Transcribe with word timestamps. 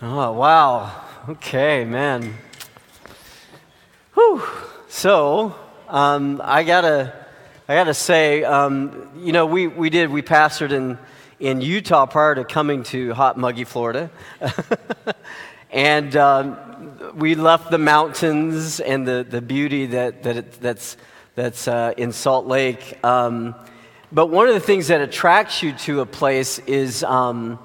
Oh, 0.00 0.30
wow. 0.30 0.92
Okay, 1.28 1.84
man. 1.84 2.32
Whew. 4.14 4.40
So, 4.86 5.56
um, 5.88 6.40
I 6.44 6.62
gotta, 6.62 7.26
I 7.68 7.74
gotta 7.74 7.94
say, 7.94 8.44
um, 8.44 9.10
you 9.18 9.32
know, 9.32 9.44
we, 9.46 9.66
we 9.66 9.90
did, 9.90 10.10
we 10.10 10.22
pastored 10.22 10.70
in, 10.70 10.98
in 11.40 11.60
Utah 11.60 12.06
prior 12.06 12.36
to 12.36 12.44
coming 12.44 12.84
to 12.84 13.12
hot, 13.12 13.36
muggy 13.38 13.64
Florida. 13.64 14.08
and 15.72 16.14
um, 16.14 17.16
we 17.16 17.34
left 17.34 17.72
the 17.72 17.78
mountains 17.78 18.78
and 18.78 19.04
the, 19.04 19.26
the 19.28 19.42
beauty 19.42 19.86
that, 19.86 20.22
that 20.22 20.36
it, 20.36 20.52
that's, 20.60 20.96
that's 21.34 21.66
uh, 21.66 21.92
in 21.96 22.12
Salt 22.12 22.46
Lake. 22.46 23.04
Um, 23.04 23.52
but 24.12 24.26
one 24.26 24.46
of 24.46 24.54
the 24.54 24.60
things 24.60 24.86
that 24.86 25.00
attracts 25.00 25.60
you 25.60 25.72
to 25.72 26.02
a 26.02 26.06
place 26.06 26.60
is, 26.60 27.02
um, 27.02 27.58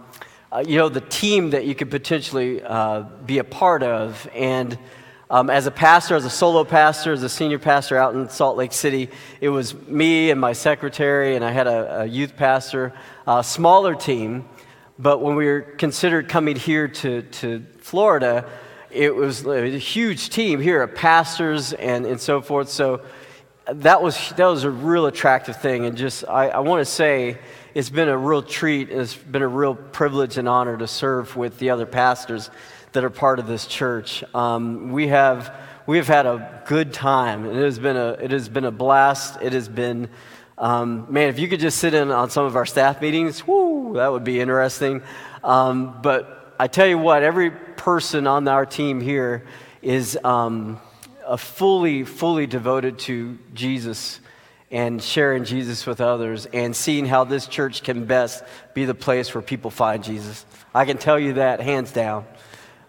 uh, 0.53 0.63
you 0.67 0.77
know, 0.77 0.87
the 0.87 1.01
team 1.01 1.49
that 1.49 1.65
you 1.65 1.73
could 1.73 1.89
potentially 1.89 2.61
uh, 2.61 3.01
be 3.25 3.39
a 3.39 3.43
part 3.43 3.81
of. 3.81 4.29
And 4.35 4.77
um, 5.31 5.49
as 5.49 5.65
a 5.65 5.71
pastor, 5.71 6.15
as 6.15 6.25
a 6.25 6.29
solo 6.29 6.63
pastor, 6.63 7.11
as 7.11 7.23
a 7.23 7.29
senior 7.29 7.57
pastor 7.57 7.97
out 7.97 8.13
in 8.13 8.29
Salt 8.29 8.55
Lake 8.55 8.71
City, 8.71 9.09
it 9.41 9.49
was 9.49 9.73
me 9.87 10.29
and 10.29 10.39
my 10.39 10.53
secretary, 10.53 11.35
and 11.35 11.43
I 11.43 11.49
had 11.49 11.65
a, 11.65 12.01
a 12.01 12.05
youth 12.05 12.35
pastor, 12.35 12.93
a 13.25 13.43
smaller 13.43 13.95
team. 13.95 14.47
But 14.99 15.23
when 15.23 15.35
we 15.35 15.47
were 15.47 15.61
considered 15.61 16.29
coming 16.29 16.55
here 16.55 16.87
to, 16.87 17.23
to 17.23 17.65
Florida, 17.79 18.47
it 18.91 19.15
was 19.15 19.47
a 19.47 19.69
huge 19.69 20.29
team 20.29 20.59
here 20.59 20.83
of 20.83 20.93
pastors 20.93 21.73
and, 21.73 22.05
and 22.05 22.21
so 22.21 22.41
forth. 22.41 22.69
So 22.69 23.01
that 23.65 24.03
was, 24.03 24.29
that 24.37 24.45
was 24.45 24.65
a 24.65 24.69
real 24.69 25.07
attractive 25.07 25.59
thing. 25.59 25.85
And 25.85 25.97
just, 25.97 26.25
I, 26.29 26.49
I 26.49 26.59
want 26.59 26.81
to 26.81 26.85
say, 26.85 27.39
it's 27.73 27.89
been 27.89 28.07
a 28.07 28.17
real 28.17 28.43
treat. 28.43 28.91
It's 28.91 29.15
been 29.15 29.41
a 29.41 29.47
real 29.47 29.73
privilege 29.73 30.37
and 30.37 30.47
honor 30.47 30.77
to 30.77 30.87
serve 30.87 31.35
with 31.35 31.57
the 31.57 31.71
other 31.71 31.87
pastors 31.87 32.51
that 32.91 33.03
are 33.03 33.09
part 33.09 33.39
of 33.39 33.47
this 33.47 33.65
church. 33.65 34.23
Um, 34.35 34.91
we 34.91 35.07
have 35.07 35.55
we 35.87 35.97
have 35.97 36.07
had 36.07 36.25
a 36.27 36.63
good 36.67 36.93
time. 36.93 37.45
and 37.45 37.57
It 37.57 37.63
has 37.63 37.79
been 37.79 37.97
a 37.97 38.09
it 38.11 38.31
has 38.31 38.47
been 38.47 38.65
a 38.65 38.71
blast. 38.71 39.41
It 39.41 39.53
has 39.53 39.67
been 39.67 40.09
um, 40.57 41.07
man. 41.09 41.29
If 41.29 41.39
you 41.39 41.47
could 41.47 41.59
just 41.59 41.79
sit 41.79 41.95
in 41.95 42.11
on 42.11 42.29
some 42.29 42.45
of 42.45 42.55
our 42.55 42.65
staff 42.65 43.01
meetings, 43.01 43.45
whoo, 43.47 43.93
that 43.95 44.11
would 44.11 44.23
be 44.23 44.39
interesting. 44.39 45.01
Um, 45.43 45.99
but 46.03 46.55
I 46.59 46.67
tell 46.67 46.85
you 46.85 46.99
what, 46.99 47.23
every 47.23 47.49
person 47.49 48.27
on 48.27 48.47
our 48.47 48.67
team 48.67 49.01
here 49.01 49.45
is 49.81 50.17
um, 50.23 50.79
a 51.25 51.39
fully 51.39 52.03
fully 52.03 52.45
devoted 52.45 52.99
to 52.99 53.39
Jesus 53.55 54.19
and 54.73 55.01
sharing 55.01 55.45
Jesus 55.45 55.85
with 55.85 56.01
others 56.01 56.47
and 56.47 56.75
seeing 56.75 57.05
how 57.05 57.23
this 57.23 57.45
church 57.45 57.83
can 57.83 58.05
best 58.05 58.43
be 58.73 58.85
the 58.85 58.95
place 58.95 59.33
where 59.33 59.43
people 59.43 59.69
find 59.69 60.03
Jesus. 60.03 60.45
I 60.73 60.85
can 60.85 60.97
tell 60.97 61.19
you 61.19 61.33
that 61.33 61.61
hands 61.61 61.91
down. 61.91 62.25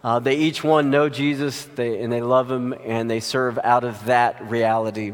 Uh, 0.03 0.19
they 0.19 0.37
each 0.37 0.65
one 0.65 0.91
know 0.91 1.11
Jesus 1.11 1.67
they, 1.77 2.03
and 2.03 2.11
they 2.11 2.23
love 2.23 2.51
him 2.51 2.73
and 2.73 3.11
they 3.11 3.21
serve 3.21 3.59
out 3.63 3.85
of 3.85 4.07
that 4.07 4.51
reality. 4.51 5.13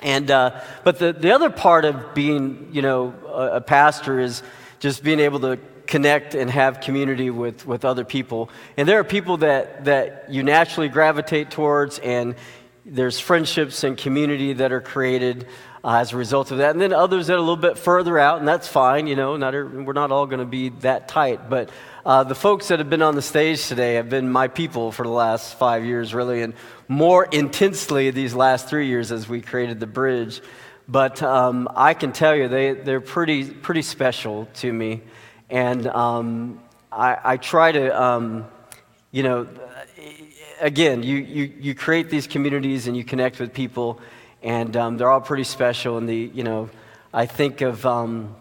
And, 0.00 0.30
uh, 0.30 0.60
but 0.82 0.98
the, 0.98 1.12
the 1.12 1.32
other 1.32 1.50
part 1.50 1.84
of 1.84 2.14
being, 2.14 2.70
you 2.72 2.80
know, 2.80 3.14
a, 3.26 3.56
a 3.56 3.60
pastor 3.60 4.18
is 4.18 4.42
just 4.80 5.04
being 5.04 5.20
able 5.20 5.40
to 5.40 5.58
connect 5.86 6.34
and 6.34 6.50
have 6.50 6.80
community 6.80 7.28
with, 7.28 7.66
with 7.66 7.84
other 7.84 8.04
people. 8.04 8.48
And 8.78 8.88
there 8.88 8.98
are 8.98 9.04
people 9.04 9.36
that, 9.38 9.84
that 9.84 10.26
you 10.30 10.42
naturally 10.42 10.88
gravitate 10.88 11.50
towards, 11.50 11.98
and 11.98 12.34
there's 12.86 13.20
friendships 13.20 13.84
and 13.84 13.96
community 13.96 14.54
that 14.54 14.72
are 14.72 14.80
created 14.80 15.46
uh, 15.84 15.96
as 15.96 16.12
a 16.12 16.16
result 16.16 16.50
of 16.50 16.58
that. 16.58 16.70
And 16.70 16.80
then 16.80 16.92
others 16.92 17.26
that 17.26 17.34
are 17.34 17.38
a 17.38 17.40
little 17.40 17.56
bit 17.56 17.76
further 17.76 18.18
out, 18.18 18.38
and 18.38 18.46
that's 18.46 18.68
fine, 18.68 19.06
you 19.06 19.16
know, 19.16 19.36
not, 19.36 19.52
we're 19.52 19.92
not 19.92 20.12
all 20.12 20.26
going 20.26 20.40
to 20.40 20.46
be 20.46 20.70
that 20.80 21.08
tight. 21.08 21.50
But 21.50 21.70
uh, 22.06 22.24
the 22.24 22.34
folks 22.34 22.68
that 22.68 22.78
have 22.78 22.90
been 22.90 23.02
on 23.02 23.14
the 23.14 23.22
stage 23.22 23.66
today 23.66 23.94
have 23.94 24.08
been 24.08 24.30
my 24.30 24.48
people 24.48 24.92
for 24.92 25.04
the 25.04 25.12
last 25.12 25.56
five 25.56 25.84
years, 25.84 26.14
really, 26.14 26.42
and 26.42 26.54
more 26.88 27.24
intensely 27.24 28.10
these 28.10 28.34
last 28.34 28.68
three 28.68 28.86
years 28.86 29.10
as 29.10 29.28
we 29.28 29.40
created 29.40 29.80
the 29.80 29.86
bridge. 29.86 30.40
But 30.88 31.22
um, 31.22 31.68
I 31.74 31.94
can 31.94 32.12
tell 32.12 32.34
you, 32.34 32.48
they, 32.48 32.74
they're 32.74 33.00
pretty, 33.00 33.50
pretty 33.50 33.82
special 33.82 34.48
to 34.54 34.72
me. 34.72 35.02
And 35.48 35.86
um, 35.86 36.60
I, 36.90 37.18
I, 37.22 37.36
try 37.36 37.72
to, 37.72 38.02
um, 38.02 38.46
you 39.10 39.22
know, 39.22 39.46
again, 40.60 41.02
you, 41.02 41.16
you, 41.16 41.52
you 41.60 41.74
create 41.74 42.08
these 42.10 42.26
communities 42.26 42.86
and 42.86 42.96
you 42.96 43.04
connect 43.04 43.38
with 43.38 43.52
people 43.52 44.00
and 44.42 44.76
um, 44.76 44.96
they're 44.96 45.10
all 45.10 45.20
pretty 45.20 45.44
special. 45.44 45.98
And 45.98 46.08
the, 46.08 46.30
you 46.34 46.44
know, 46.44 46.70
I 47.12 47.26
think 47.26 47.60
of, 47.60 47.84
um, 47.86 48.34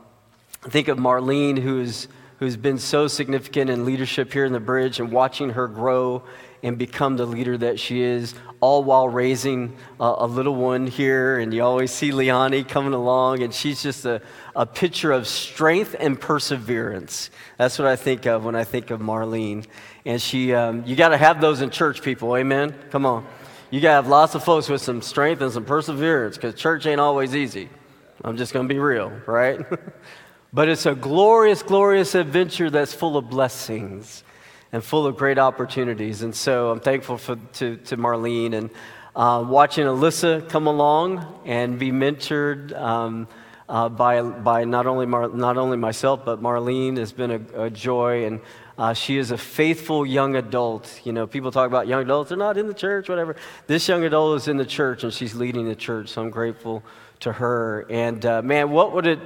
I 0.65 0.69
think 0.69 0.87
of 0.87 0.97
Marlene, 0.97 1.57
who's, 1.57 2.07
who's 2.39 2.57
been 2.57 2.79
so 2.79 3.07
significant 3.07 3.69
in 3.69 3.85
leadership 3.85 4.33
here 4.33 4.45
in 4.45 4.53
the 4.53 4.59
bridge, 4.59 4.99
and 4.99 5.11
watching 5.11 5.51
her 5.51 5.67
grow 5.67 6.23
and 6.63 6.77
become 6.77 7.17
the 7.17 7.25
leader 7.25 7.57
that 7.57 7.79
she 7.79 8.01
is, 8.01 8.35
all 8.59 8.83
while 8.83 9.09
raising 9.09 9.75
a, 9.99 10.13
a 10.19 10.27
little 10.27 10.55
one 10.55 10.85
here. 10.85 11.39
And 11.39 11.51
you 11.53 11.63
always 11.63 11.91
see 11.91 12.11
Liani 12.11 12.67
coming 12.67 12.93
along, 12.93 13.41
and 13.41 13.51
she's 13.51 13.81
just 13.81 14.05
a, 14.05 14.21
a 14.55 14.65
picture 14.65 15.11
of 15.11 15.27
strength 15.27 15.95
and 15.99 16.19
perseverance. 16.19 17.31
That's 17.57 17.79
what 17.79 17.87
I 17.87 17.95
think 17.95 18.27
of 18.27 18.45
when 18.45 18.55
I 18.55 18.63
think 18.63 18.91
of 18.91 18.99
Marlene. 18.99 19.65
And 20.05 20.21
she, 20.21 20.53
um, 20.53 20.83
you 20.85 20.95
got 20.95 21.09
to 21.09 21.17
have 21.17 21.41
those 21.41 21.61
in 21.61 21.71
church, 21.71 22.03
people. 22.03 22.37
Amen? 22.37 22.75
Come 22.91 23.07
on. 23.07 23.25
You 23.71 23.79
got 23.79 23.87
to 23.87 23.93
have 23.93 24.07
lots 24.07 24.35
of 24.35 24.43
folks 24.43 24.67
with 24.67 24.81
some 24.81 25.01
strength 25.01 25.41
and 25.41 25.49
some 25.49 25.63
perseverance 25.63 26.35
because 26.35 26.55
church 26.55 26.85
ain't 26.85 26.99
always 26.99 27.33
easy. 27.33 27.69
I'm 28.21 28.35
just 28.35 28.51
going 28.51 28.67
to 28.67 28.73
be 28.73 28.81
real, 28.81 29.13
right? 29.25 29.61
but 30.53 30.67
it's 30.67 30.85
a 30.85 30.93
glorious, 30.93 31.63
glorious 31.63 32.13
adventure 32.13 32.69
that's 32.69 32.93
full 32.93 33.15
of 33.15 33.29
blessings 33.29 34.25
and 34.73 34.83
full 34.83 35.07
of 35.07 35.15
great 35.15 35.37
opportunities. 35.37 36.21
And 36.21 36.35
so 36.35 36.69
I'm 36.69 36.81
thankful 36.81 37.17
for, 37.17 37.37
to, 37.37 37.77
to 37.77 37.95
Marlene 37.95 38.55
and 38.55 38.69
uh, 39.15 39.41
watching 39.47 39.85
Alyssa 39.85 40.49
come 40.49 40.67
along 40.67 41.25
and 41.45 41.79
be 41.79 41.91
mentored. 41.91 42.77
Um, 42.77 43.29
uh, 43.69 43.87
by, 43.87 44.21
by 44.21 44.65
not, 44.65 44.85
only 44.85 45.05
Mar- 45.05 45.29
not 45.29 45.57
only 45.57 45.77
myself, 45.77 46.25
but 46.25 46.41
Marlene 46.41 46.97
has 46.97 47.13
been 47.13 47.31
a, 47.31 47.63
a 47.63 47.69
joy. 47.69 48.25
And 48.25 48.41
uh, 48.81 48.93
she 48.95 49.15
is 49.19 49.29
a 49.29 49.37
faithful 49.37 50.07
young 50.07 50.35
adult. 50.35 51.01
You 51.03 51.11
know, 51.11 51.27
people 51.27 51.51
talk 51.51 51.67
about 51.67 51.85
young 51.85 52.01
adults, 52.01 52.29
they're 52.29 52.37
not 52.37 52.57
in 52.57 52.65
the 52.65 52.73
church, 52.73 53.09
whatever. 53.09 53.35
This 53.67 53.87
young 53.87 54.03
adult 54.05 54.41
is 54.41 54.47
in 54.47 54.57
the 54.57 54.65
church 54.65 55.03
and 55.03 55.13
she's 55.13 55.35
leading 55.35 55.69
the 55.69 55.75
church, 55.75 56.09
so 56.09 56.23
I'm 56.23 56.31
grateful 56.31 56.81
to 57.19 57.31
her. 57.31 57.85
And 57.91 58.25
uh, 58.25 58.41
man, 58.41 58.71
what 58.71 58.91
would 58.93 59.05
it, 59.05 59.19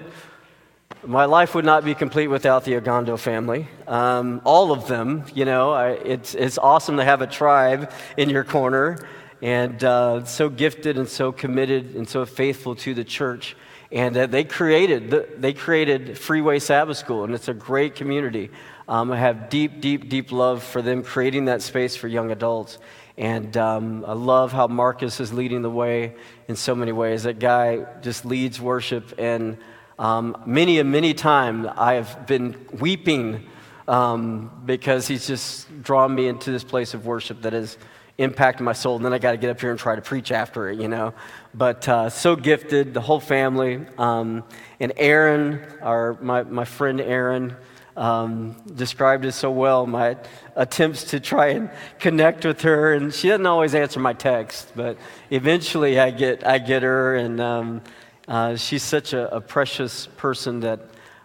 my 1.06 1.24
life 1.24 1.56
would 1.56 1.64
not 1.64 1.86
be 1.86 1.96
complete 1.96 2.28
without 2.28 2.66
the 2.66 2.74
Ogando 2.74 3.18
family. 3.18 3.70
Um, 3.88 4.42
all 4.44 4.74
of 4.74 4.90
them, 4.90 5.24
you 5.34 5.46
know, 5.46 5.72
I, 5.72 5.92
it's, 5.92 6.36
it's 6.36 6.58
awesome 6.58 6.98
to 6.98 7.06
have 7.06 7.22
a 7.22 7.28
tribe 7.28 7.94
in 8.18 8.30
your 8.30 8.44
corner 8.44 9.08
and 9.42 9.82
uh, 9.86 10.26
so 10.26 10.50
gifted 10.50 10.98
and 10.98 11.08
so 11.08 11.32
committed 11.32 11.96
and 11.96 12.10
so 12.10 12.26
faithful 12.26 12.76
to 12.76 12.94
the 12.94 13.06
church. 13.06 13.56
And 13.92 14.18
uh, 14.18 14.26
they 14.28 14.44
created 14.44 15.12
the, 15.12 15.28
they 15.38 15.54
created 15.54 16.18
Freeway 16.18 16.60
Sabbath 16.60 16.98
School, 16.98 17.24
and 17.24 17.34
it's 17.34 17.48
a 17.48 17.54
great 17.54 17.96
community. 17.96 18.50
Um, 18.88 19.12
I 19.12 19.18
have 19.18 19.50
deep, 19.50 19.82
deep, 19.82 20.10
deep 20.10 20.32
love 20.32 20.64
for 20.64 20.82
them 20.82 21.04
creating 21.04 21.46
that 21.46 21.62
space 21.62 21.96
for 21.96 22.08
young 22.08 22.32
adults. 22.32 22.78
And 23.18 23.56
um, 23.56 24.04
I 24.06 24.14
love 24.14 24.52
how 24.52 24.68
Marcus 24.68 25.20
is 25.20 25.32
leading 25.32 25.62
the 25.62 25.70
way 25.70 26.16
in 26.48 26.56
so 26.56 26.76
many 26.76 26.92
ways. 26.92 27.24
That 27.24 27.40
guy 27.40 27.86
just 28.02 28.26
leads 28.26 28.60
worship. 28.60 29.14
And 29.18 29.58
um, 29.98 30.44
many 30.46 30.80
and 30.80 30.92
many 30.92 31.14
times 31.14 31.68
I 31.76 31.94
have 31.94 32.28
been 32.28 32.68
weeping 32.80 33.48
um, 33.88 34.52
because 34.66 35.08
he's 35.08 35.26
just 35.26 35.82
drawn 35.82 36.14
me 36.14 36.28
into 36.28 36.52
this 36.52 36.64
place 36.64 36.94
of 36.94 37.06
worship 37.06 37.42
that 37.44 37.54
is 37.54 37.78
impacted 38.18 38.64
my 38.64 38.74
soul. 38.74 38.96
And 38.96 39.06
then 39.06 39.14
I 39.14 39.20
got 39.20 39.32
to 39.32 39.38
get 39.38 39.50
up 39.50 39.60
here 39.60 39.72
and 39.72 39.80
try 39.80 39.96
to 39.96 40.02
preach 40.02 40.32
after 40.32 40.70
it, 40.70 40.80
you 40.80 40.88
know. 40.88 41.14
But 41.54 41.88
uh, 41.88 42.10
so 42.10 42.36
gifted, 42.36 42.94
the 42.94 43.02
whole 43.02 43.20
family. 43.20 43.86
Um, 43.98 44.44
and 44.80 44.94
Aaron, 44.98 45.62
our, 45.82 46.18
my, 46.22 46.44
my 46.44 46.66
friend 46.66 47.02
Aaron, 47.02 47.56
um, 47.98 48.56
described 48.76 49.26
it 49.26 49.32
so 49.32 49.52
well. 49.52 49.86
My 49.86 50.18
attempts 50.56 51.06
to 51.06 51.20
try 51.20 51.48
and 51.48 51.70
connect 52.00 52.46
with 52.46 52.62
her, 52.62 52.94
and 52.94 53.14
she 53.14 53.30
doesn't 53.30 53.46
always 53.46 53.74
answer 53.74 54.00
my 54.00 54.14
text, 54.14 54.72
but 54.76 54.98
eventually 55.30 56.00
I 56.00 56.12
get 56.12 56.46
I 56.46 56.58
get 56.58 56.84
her, 56.84 57.16
and 57.16 57.40
um, 57.40 57.82
uh, 58.28 58.56
she's 58.56 58.84
such 58.84 59.14
a, 59.14 59.34
a, 59.36 59.40
precious 59.40 60.08
person 60.18 60.60
that 60.62 60.80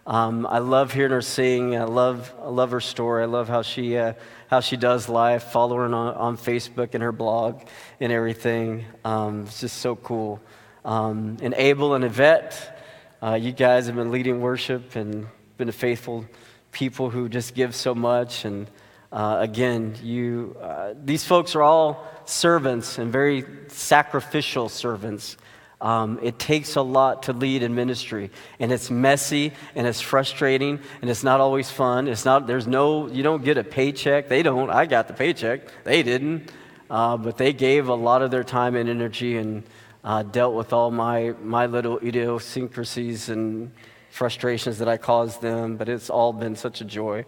um, 0.05 0.45
I 0.47 0.59
love 0.59 0.93
hearing 0.93 1.11
her 1.11 1.21
sing. 1.21 1.75
I 1.75 1.83
love 1.83 2.33
I 2.41 2.49
love 2.49 2.71
her 2.71 2.81
story. 2.81 3.23
I 3.23 3.27
love 3.27 3.47
how 3.47 3.61
she. 3.61 3.97
Uh, 3.97 4.13
how 4.51 4.59
she 4.59 4.75
does 4.75 5.07
life, 5.07 5.43
follow 5.43 5.77
her 5.77 5.85
on, 5.85 5.93
on 5.93 6.37
Facebook 6.37 6.93
and 6.93 7.01
her 7.01 7.13
blog 7.13 7.61
and 8.01 8.11
everything. 8.11 8.83
Um, 9.05 9.43
it's 9.43 9.61
just 9.61 9.77
so 9.77 9.95
cool. 9.95 10.41
Um, 10.83 11.37
and 11.41 11.53
Abel 11.53 11.95
and 11.95 12.03
Yvette, 12.03 12.83
uh, 13.23 13.35
you 13.35 13.53
guys 13.53 13.85
have 13.85 13.95
been 13.95 14.11
leading 14.11 14.41
worship 14.41 14.97
and 14.97 15.25
been 15.55 15.69
a 15.69 15.71
faithful 15.71 16.25
people 16.73 17.09
who 17.09 17.29
just 17.29 17.55
give 17.55 17.73
so 17.73 17.95
much. 17.95 18.43
And 18.43 18.69
uh, 19.09 19.37
again, 19.39 19.95
you, 20.03 20.57
uh, 20.61 20.95
these 21.01 21.23
folks 21.23 21.55
are 21.55 21.63
all 21.63 22.05
servants 22.25 22.97
and 22.97 23.09
very 23.09 23.45
sacrificial 23.69 24.67
servants 24.67 25.37
Um, 25.81 26.19
it 26.21 26.37
takes 26.37 26.75
a 26.75 26.81
lot 26.83 27.23
to 27.23 27.33
lead 27.33 27.63
in 27.63 27.73
ministry, 27.73 28.29
and 28.59 28.71
it's 28.71 28.91
messy, 28.91 29.51
and 29.73 29.87
it's 29.87 29.99
frustrating, 29.99 30.79
and 31.01 31.09
it's 31.09 31.23
not 31.23 31.39
always 31.39 31.71
fun. 31.71 32.07
It's 32.07 32.23
not. 32.23 32.45
There's 32.45 32.67
no. 32.67 33.07
You 33.07 33.23
don't 33.23 33.43
get 33.43 33.57
a 33.57 33.63
paycheck. 33.63 34.29
They 34.29 34.43
don't. 34.43 34.69
I 34.69 34.85
got 34.85 35.07
the 35.07 35.15
paycheck. 35.15 35.61
They 35.83 36.03
didn't. 36.03 36.51
Uh, 36.87 37.17
but 37.17 37.37
they 37.37 37.51
gave 37.51 37.87
a 37.87 37.95
lot 37.95 38.21
of 38.21 38.29
their 38.29 38.43
time 38.43 38.75
and 38.75 38.87
energy, 38.87 39.37
and 39.37 39.63
uh, 40.03 40.21
dealt 40.21 40.53
with 40.53 40.71
all 40.71 40.91
my 40.91 41.33
my 41.41 41.65
little 41.65 41.97
idiosyncrasies 41.97 43.29
and 43.29 43.71
frustrations 44.11 44.77
that 44.77 44.87
I 44.87 44.97
caused 44.97 45.41
them. 45.41 45.77
But 45.77 45.89
it's 45.89 46.11
all 46.11 46.31
been 46.31 46.55
such 46.55 46.81
a 46.81 46.85
joy, 46.85 47.25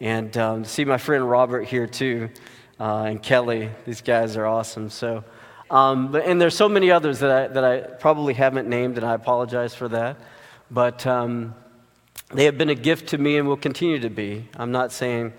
and 0.00 0.36
um, 0.36 0.62
to 0.62 0.68
see 0.68 0.84
my 0.84 0.98
friend 0.98 1.28
Robert 1.28 1.62
here 1.62 1.88
too, 1.88 2.28
uh, 2.78 3.06
and 3.08 3.20
Kelly. 3.20 3.70
These 3.84 4.02
guys 4.02 4.36
are 4.36 4.46
awesome. 4.46 4.90
So. 4.90 5.24
Um, 5.70 6.12
but, 6.12 6.24
and 6.24 6.40
there's 6.40 6.56
so 6.56 6.68
many 6.68 6.90
others 6.90 7.18
that 7.20 7.30
I, 7.30 7.46
that 7.48 7.64
I 7.64 7.80
probably 7.80 8.34
haven't 8.34 8.68
named, 8.68 8.98
and 8.98 9.06
I 9.06 9.14
apologize 9.14 9.74
for 9.74 9.88
that. 9.88 10.16
But 10.70 11.06
um, 11.06 11.54
they 12.32 12.44
have 12.44 12.58
been 12.58 12.70
a 12.70 12.74
gift 12.74 13.08
to 13.08 13.18
me 13.18 13.36
and 13.36 13.48
will 13.48 13.56
continue 13.56 13.98
to 14.00 14.10
be. 14.10 14.48
I'm 14.56 14.72
not 14.72 14.92
saying 14.92 15.32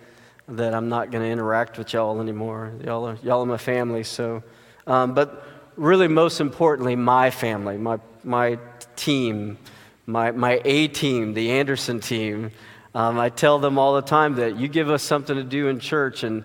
that 0.50 0.74
I'm 0.74 0.90
not 0.90 1.12
going 1.12 1.24
to 1.24 1.30
interact 1.30 1.78
with 1.78 1.94
y'all 1.94 2.22
anymore. 2.22 2.74
Y'all 2.84 3.06
are, 3.08 3.18
y'all 3.24 3.42
are 3.42 3.46
my 3.46 3.58
family. 3.58 4.04
So, 4.04 4.44
um, 4.86 5.14
but 5.14 5.46
really, 5.76 6.08
most 6.08 6.40
importantly, 6.40 6.96
my 6.96 7.30
family, 7.30 7.78
my, 7.78 8.00
my 8.24 8.58
team, 8.96 9.58
my, 10.06 10.32
my 10.32 10.62
A 10.64 10.88
team, 10.88 11.34
the 11.34 11.52
Anderson 11.52 12.00
team. 12.00 12.52
Um, 12.96 13.20
I 13.20 13.30
tell 13.30 13.60
them 13.60 13.78
all 13.78 13.96
the 13.96 14.02
time 14.02 14.36
that 14.36 14.58
you 14.58 14.68
give 14.68 14.90
us 14.90 15.04
something 15.04 15.36
to 15.36 15.44
do 15.44 15.68
in 15.68 15.80
church, 15.80 16.24
and 16.24 16.44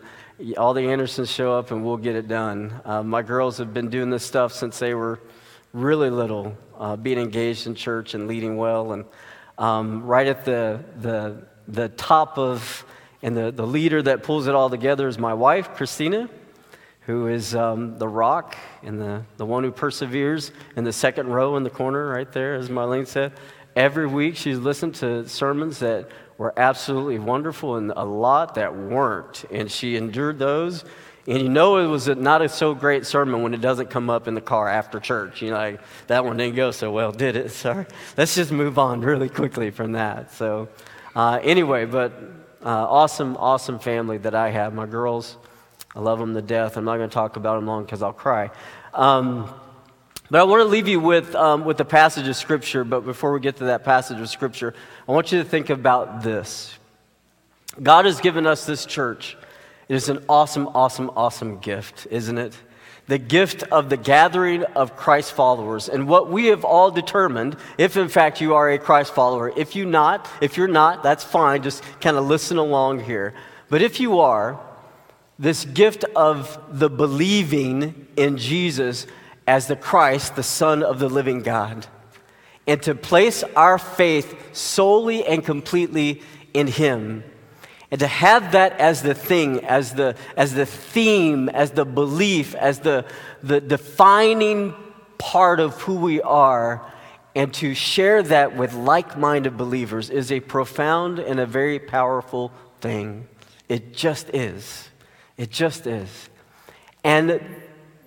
all 0.57 0.75
the 0.75 0.89
Andersons 0.89 1.31
show 1.31 1.57
up 1.57 1.71
and 1.71 1.85
we'll 1.85 1.97
get 1.97 2.17
it 2.17 2.29
done. 2.29 2.81
Uh, 2.85 3.03
my 3.03 3.23
girls 3.23 3.59
have 3.59 3.73
been 3.73 3.89
doing 3.89 4.11
this 4.11 4.25
stuff 4.25 4.53
since 4.53 4.79
they 4.79 4.95
were 4.95 5.21
really 5.73 6.11
little, 6.11 6.57
uh, 6.79 6.97
being 6.97 7.19
engaged 7.19 7.67
in 7.67 7.75
church 7.75 8.15
and 8.15 8.29
leading 8.29 8.57
well. 8.57 8.93
And 8.93 9.05
um, 9.59 10.05
right 10.05 10.27
at 10.27 10.45
the, 10.45 10.85
the, 11.01 11.47
the 11.69 11.89
top 11.91 12.39
of, 12.39 12.85
and 13.23 13.37
the, 13.37 13.51
the 13.53 13.67
leader 13.67 14.03
that 14.03 14.23
pulls 14.23 14.47
it 14.47 14.55
all 14.55 14.69
together 14.69 15.09
is 15.09 15.19
my 15.19 15.35
wife, 15.35 15.75
Christina, 15.75 16.29
who 17.03 17.29
is 17.29 17.55
um, 17.55 17.99
the 17.99 18.09
rock 18.09 18.57
and 18.83 19.01
the, 19.01 19.23
the 19.37 19.47
one 19.47 19.65
who 19.65 19.73
perseveres 19.73 20.53
in 20.77 20.85
the 20.85 20.93
second 20.93 21.29
row 21.29 21.57
in 21.57 21.63
the 21.63 21.71
corner 21.71 22.09
right 22.09 22.31
there, 22.33 22.55
as 22.55 22.69
Marlene 22.69 23.07
said. 23.07 23.33
Every 23.75 24.07
week 24.07 24.37
she's 24.37 24.59
listened 24.59 24.97
to 24.97 25.29
sermons 25.29 25.79
that 25.79 26.11
were 26.43 26.53
absolutely 26.57 27.21
wonderful 27.21 27.77
and 27.77 27.93
a 27.95 28.05
lot 28.05 28.57
that 28.57 28.75
weren't. 28.77 29.45
And 29.53 29.71
she 29.71 29.95
endured 29.95 30.41
those. 30.41 30.85
And 31.29 31.41
you 31.41 31.49
know 31.49 31.77
it 31.77 31.87
was 31.87 32.09
not 32.09 32.43
a 32.43 32.49
so 32.49 32.75
great 32.75 33.07
sermon 33.07 33.45
when 33.45 33.55
it 33.55 33.61
doesn't 33.61 33.91
come 33.91 34.11
up 34.11 34.27
in 34.27 34.35
the 34.35 34.41
car 34.41 34.69
after 34.69 34.99
church. 34.99 35.41
You 35.41 35.51
know, 35.51 35.57
like, 35.57 35.81
that 36.09 36.25
one 36.25 36.37
didn't 36.37 36.57
go 36.57 36.73
so 36.73 36.91
well, 36.91 37.13
did 37.13 37.37
it? 37.37 37.51
Sorry. 37.53 37.87
Let's 38.17 38.35
just 38.35 38.51
move 38.51 38.77
on 38.77 39.03
really 39.03 39.29
quickly 39.29 39.71
from 39.71 39.93
that. 39.93 40.33
So, 40.33 40.69
uh, 41.15 41.39
anyway, 41.45 41.85
but 41.85 42.13
uh, 42.65 42.91
awesome, 42.91 43.37
awesome 43.37 43.79
family 43.79 44.19
that 44.19 44.35
I 44.35 44.51
have. 44.51 44.75
My 44.75 44.87
girls, 44.87 45.37
I 45.95 46.01
love 46.01 46.19
them 46.19 46.35
to 46.35 46.43
death. 46.43 46.77
I'm 46.77 46.85
not 46.85 46.97
going 46.97 47.09
to 47.09 47.15
talk 47.15 47.37
about 47.37 47.55
them 47.55 47.69
long 47.69 47.85
because 47.85 48.03
I'll 48.03 48.13
cry. 48.13 48.51
Um, 48.95 49.49
but 50.33 50.41
I 50.41 50.45
want 50.45 50.61
to 50.61 50.65
leave 50.65 50.89
you 50.89 50.99
with, 50.99 51.35
um, 51.35 51.67
with 51.67 51.79
a 51.81 51.85
passage 51.85 52.27
of 52.27 52.35
Scripture. 52.37 52.85
But 52.85 53.05
before 53.05 53.35
we 53.35 53.41
get 53.41 53.57
to 53.57 53.65
that 53.65 53.85
passage 53.85 54.19
of 54.19 54.31
Scripture, 54.31 54.73
I 55.07 55.13
want 55.13 55.31
you 55.31 55.43
to 55.43 55.45
think 55.47 55.69
about 55.69 56.23
this. 56.23 56.75
God 57.83 58.07
has 58.07 58.19
given 58.19 58.47
us 58.47 58.65
this 58.65 58.87
church. 58.87 59.37
It 59.91 59.95
is 59.95 60.09
an 60.09 60.25
awesome, 60.31 60.69
awesome, 60.69 61.11
awesome 61.17 61.59
gift, 61.59 62.07
isn't 62.11 62.39
it? 62.39 62.57
The 63.09 63.19
gift 63.19 63.65
of 63.65 63.91
the 63.91 63.99
gathering 63.99 64.65
of 64.65 64.97
Christ 64.97 65.35
followers. 65.35 65.91
And 65.91 66.09
what 66.09 66.31
we 66.31 66.47
have 66.47 66.65
all 66.65 66.91
determined, 66.91 67.59
if 67.77 67.99
in 67.99 68.09
fact 68.09 68.41
you 68.41 68.55
are 68.55 68.71
a 68.71 68.79
Christ 68.79 69.13
follower, 69.13 69.53
if 69.55 69.77
you 69.77 69.85
not, 69.85 70.27
if 70.41 70.57
you're 70.57 70.67
not, 70.67 71.03
that's 71.03 71.25
fine. 71.25 71.63
Just 71.63 71.85
kind 72.01 72.17
of 72.17 72.27
listen 72.27 72.57
along 72.57 73.01
here. 73.01 73.35
But 73.69 73.83
if 73.83 74.01
you 74.01 74.21
are, 74.21 74.59
this 75.39 75.67
gift 75.67 76.05
of 76.17 76.59
the 76.71 76.89
believing 76.89 78.07
in 78.17 78.39
Jesus 78.39 79.07
as 79.47 79.67
the 79.67 79.77
Christ, 79.77 80.37
the 80.37 80.43
Son 80.43 80.83
of 80.83 80.99
the 80.99 81.09
living 81.09 81.43
God, 81.43 81.87
and 82.67 82.83
to 82.83 82.95
place 82.95 83.43
our 83.57 83.79
faith 83.79 84.57
solely 84.57 85.25
and 85.25 85.45
completely 85.45 86.23
in 86.55 86.67
Him. 86.67 87.25
And 87.91 87.99
to 88.01 88.07
have 88.07 88.53
that 88.53 88.79
as 88.81 89.03
the 89.03 89.15
thing, 89.15 89.65
as 89.65 89.95
the, 89.95 90.17
as 90.37 90.55
the 90.55 90.65
theme, 90.65 91.51
as 91.51 91.73
the 91.73 91.85
belief, 91.85 92.55
as 92.55 92.81
the, 92.81 93.05
the 93.43 93.61
defining 93.61 94.75
part 95.19 95.61
of 95.61 95.75
who 95.83 95.97
we 95.97 96.23
are, 96.23 96.91
and 97.35 97.53
to 97.55 97.75
share 97.75 98.23
that 98.23 98.57
with 98.57 98.75
like 98.75 99.19
minded 99.19 99.57
believers 99.57 100.11
is 100.11 100.33
a 100.33 100.41
profound 100.41 101.19
and 101.19 101.41
a 101.41 101.47
very 101.47 101.79
powerful 101.79 102.53
thing. 102.81 103.27
It 103.69 103.95
just 103.95 104.31
is. 104.31 104.89
It 105.37 105.51
just 105.51 105.87
is. 105.87 106.31
And 107.05 107.41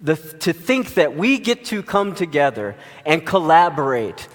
the, 0.05 0.15
to 0.15 0.53
think 0.53 0.93
that 0.93 1.15
we 1.15 1.39
get 1.39 1.65
to 1.65 1.81
come 1.81 2.13
together 2.13 2.75
and 3.05 3.25
collaborate 3.25 4.27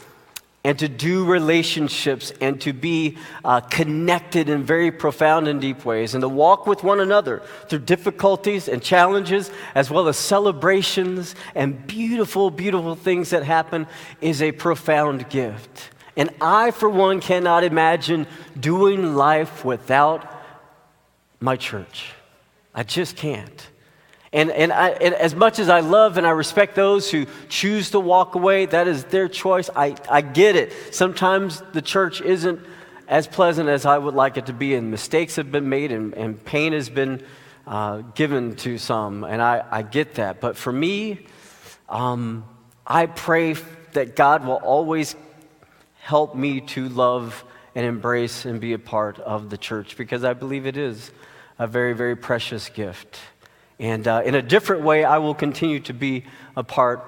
and 0.63 0.79
to 0.79 0.89
do 0.89 1.25
relationships 1.25 2.33
and 2.41 2.61
to 2.61 2.73
be 2.73 3.17
uh, 3.45 3.61
connected 3.61 4.49
in 4.49 4.63
very 4.63 4.91
profound 4.91 5.49
and 5.49 5.61
deep 5.61 5.85
ways 5.85 6.15
and 6.15 6.21
to 6.21 6.29
walk 6.29 6.67
with 6.67 6.83
one 6.83 7.01
another 7.01 7.41
through 7.69 7.79
difficulties 7.79 8.69
and 8.69 8.83
challenges 8.83 9.51
as 9.75 9.91
well 9.91 10.09
as 10.09 10.19
celebrations 10.19 11.35
and 11.55 11.87
beautiful, 11.87 12.51
beautiful 12.51 12.95
things 12.95 13.31
that 13.31 13.45
happen 13.45 13.87
is 14.21 14.43
a 14.43 14.53
profound 14.53 15.31
gift. 15.31 15.91
And 16.17 16.31
I, 16.41 16.73
for 16.73 16.91
one, 16.91 17.21
cannot 17.21 17.65
imagine 17.65 18.27
doing 18.59 19.15
life 19.15 19.65
without 19.65 20.31
my 21.39 21.57
church. 21.57 22.13
I 22.75 22.83
just 22.83 23.17
can't. 23.17 23.70
And, 24.33 24.51
and, 24.51 24.73
I, 24.73 24.91
and, 24.91 25.15
as 25.15 25.35
much 25.35 25.59
as 25.59 25.69
I 25.69 25.81
love 25.81 26.17
and 26.17 26.27
I 26.27 26.31
respect 26.31 26.77
those 26.77 27.11
who 27.11 27.27
choose 27.49 27.91
to 27.91 28.01
walk 28.01 28.37
away, 28.37 28.67
that 28.67 28.87
is 28.87 29.05
their 29.05 29.29
choice. 29.29 29.69
I, 29.75 29.97
I 30.09 30.21
get 30.21 30.55
it. 30.55 30.73
Sometimes 30.95 31.61
the 31.73 31.83
church 31.83 32.21
isn't 32.21 32.61
as 33.09 33.27
pleasant 33.27 33.69
as 33.69 33.85
I 33.85 33.99
would 33.99 34.15
like 34.15 34.37
it 34.37 34.47
to 34.47 34.53
be, 34.53 34.75
and 34.75 34.91
mistakes 34.91 35.35
have 35.35 35.51
been 35.51 35.69
made, 35.69 35.91
and, 35.91 36.15
and 36.15 36.43
pain 36.45 36.73
has 36.75 36.89
been 36.89 37.25
uh, 37.67 37.99
given 38.15 38.55
to 38.57 38.79
some, 38.79 39.25
and 39.25 39.43
I, 39.43 39.65
I 39.69 39.83
get 39.83 40.15
that. 40.15 40.41
But 40.41 40.57
for 40.57 40.73
me, 40.73 41.27
um, 41.89 42.45
I 42.87 43.07
pray 43.07 43.57
that 43.95 44.15
God 44.15 44.47
will 44.47 44.61
always 44.63 45.17
help 45.99 46.37
me 46.37 46.61
to 46.61 46.89
love 46.89 47.45
and 47.75 47.85
embrace 47.85 48.45
and 48.45 48.61
be 48.61 48.73
a 48.73 48.79
part 48.79 49.19
of 49.19 49.51
the 49.51 49.59
church 49.59 49.97
because 49.97 50.25
I 50.25 50.35
believe 50.35 50.67
it 50.67 50.77
is 50.77 51.11
a 51.59 51.67
very, 51.67 51.93
very 51.93 52.17
precious 52.17 52.69
gift. 52.69 53.19
And 53.81 54.07
uh, 54.07 54.23
in 54.27 54.35
a 54.35 54.43
different 54.43 54.83
way, 54.83 55.05
I 55.05 55.19
will 55.19 55.35
continue 55.35 55.81
to 55.81 55.95
be 55.95 56.25
a 56.55 56.63
part 56.63 57.03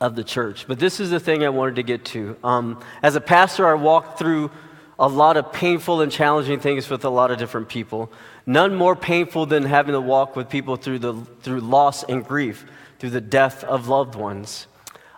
of 0.00 0.16
the 0.16 0.24
church. 0.24 0.66
But 0.66 0.80
this 0.80 0.98
is 0.98 1.10
the 1.10 1.20
thing 1.20 1.44
I 1.44 1.48
wanted 1.48 1.76
to 1.76 1.84
get 1.84 2.04
to. 2.06 2.36
Um, 2.42 2.82
as 3.04 3.14
a 3.14 3.20
pastor, 3.20 3.66
I 3.68 3.74
walked 3.74 4.18
through 4.18 4.50
a 4.98 5.06
lot 5.06 5.36
of 5.36 5.52
painful 5.52 6.00
and 6.00 6.10
challenging 6.10 6.58
things 6.58 6.90
with 6.90 7.04
a 7.04 7.08
lot 7.08 7.30
of 7.30 7.38
different 7.38 7.68
people. 7.68 8.10
None 8.46 8.74
more 8.74 8.96
painful 8.96 9.46
than 9.46 9.62
having 9.62 9.92
to 9.92 10.00
walk 10.00 10.34
with 10.34 10.48
people 10.48 10.74
through, 10.74 10.98
the, 10.98 11.14
through 11.42 11.60
loss 11.60 12.02
and 12.02 12.26
grief, 12.26 12.66
through 12.98 13.10
the 13.10 13.20
death 13.20 13.62
of 13.62 13.86
loved 13.86 14.16
ones. 14.16 14.66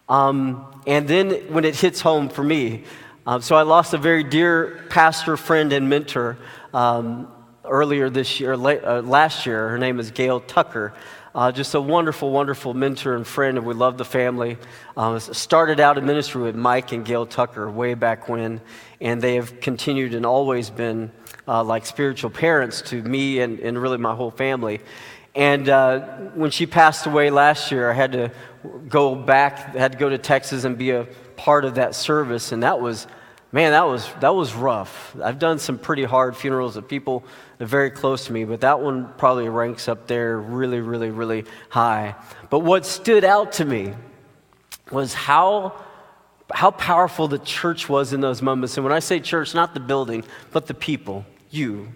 Um, 0.06 0.82
and 0.86 1.08
then 1.08 1.30
when 1.52 1.64
it 1.64 1.76
hits 1.76 2.02
home 2.02 2.28
for 2.28 2.44
me, 2.44 2.84
uh, 3.26 3.40
so 3.40 3.56
I 3.56 3.62
lost 3.62 3.94
a 3.94 3.98
very 3.98 4.24
dear 4.24 4.84
pastor 4.90 5.38
friend 5.38 5.72
and 5.72 5.88
mentor 5.88 6.36
um, 6.74 7.32
earlier 7.68 8.10
this 8.10 8.40
year, 8.40 8.56
late, 8.56 8.82
uh, 8.84 9.02
last 9.02 9.46
year. 9.46 9.68
Her 9.68 9.78
name 9.78 10.00
is 10.00 10.10
Gail 10.10 10.40
Tucker. 10.40 10.94
Uh, 11.34 11.52
just 11.52 11.74
a 11.74 11.80
wonderful, 11.80 12.30
wonderful 12.30 12.74
mentor 12.74 13.14
and 13.14 13.26
friend, 13.26 13.58
and 13.58 13.66
we 13.66 13.74
love 13.74 13.98
the 13.98 14.04
family. 14.04 14.58
Uh, 14.96 15.18
started 15.18 15.78
out 15.78 15.98
in 15.98 16.06
ministry 16.06 16.42
with 16.42 16.56
Mike 16.56 16.92
and 16.92 17.04
Gail 17.04 17.26
Tucker 17.26 17.70
way 17.70 17.94
back 17.94 18.28
when, 18.28 18.60
and 19.00 19.20
they 19.20 19.36
have 19.36 19.60
continued 19.60 20.14
and 20.14 20.26
always 20.26 20.70
been 20.70 21.12
uh, 21.46 21.62
like 21.62 21.86
spiritual 21.86 22.30
parents 22.30 22.82
to 22.82 23.02
me 23.02 23.40
and, 23.40 23.60
and 23.60 23.80
really 23.80 23.98
my 23.98 24.14
whole 24.14 24.30
family. 24.30 24.80
And 25.34 25.68
uh, 25.68 26.00
when 26.34 26.50
she 26.50 26.66
passed 26.66 27.06
away 27.06 27.30
last 27.30 27.70
year, 27.70 27.90
I 27.90 27.94
had 27.94 28.12
to 28.12 28.32
go 28.88 29.14
back, 29.14 29.76
had 29.76 29.92
to 29.92 29.98
go 29.98 30.08
to 30.08 30.18
Texas 30.18 30.64
and 30.64 30.76
be 30.76 30.90
a 30.90 31.06
part 31.36 31.64
of 31.64 31.76
that 31.76 31.94
service, 31.94 32.50
and 32.50 32.62
that 32.62 32.80
was 32.80 33.06
Man, 33.50 33.72
that 33.72 33.86
was, 33.86 34.08
that 34.20 34.34
was 34.34 34.52
rough. 34.54 35.16
I've 35.22 35.38
done 35.38 35.58
some 35.58 35.78
pretty 35.78 36.04
hard 36.04 36.36
funerals 36.36 36.76
of 36.76 36.86
people 36.86 37.24
that 37.56 37.64
are 37.64 37.68
very 37.68 37.90
close 37.90 38.26
to 38.26 38.32
me, 38.32 38.44
but 38.44 38.60
that 38.60 38.80
one 38.80 39.10
probably 39.16 39.48
ranks 39.48 39.88
up 39.88 40.06
there 40.06 40.38
really, 40.38 40.80
really, 40.80 41.10
really 41.10 41.46
high. 41.70 42.14
But 42.50 42.58
what 42.60 42.84
stood 42.84 43.24
out 43.24 43.52
to 43.52 43.64
me 43.64 43.94
was 44.90 45.14
how, 45.14 45.80
how 46.52 46.70
powerful 46.72 47.26
the 47.26 47.38
church 47.38 47.88
was 47.88 48.12
in 48.12 48.20
those 48.20 48.42
moments. 48.42 48.76
And 48.76 48.84
when 48.84 48.92
I 48.92 48.98
say 48.98 49.18
church, 49.18 49.54
not 49.54 49.72
the 49.72 49.80
building, 49.80 50.24
but 50.52 50.66
the 50.66 50.74
people, 50.74 51.24
you, 51.50 51.88